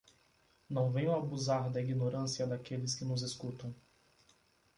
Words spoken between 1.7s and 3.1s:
da ignorância daqueles que